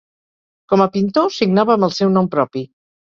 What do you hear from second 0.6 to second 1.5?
Com a pintor,